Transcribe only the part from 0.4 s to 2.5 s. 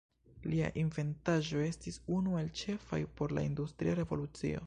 Lia inventaĵo estis unu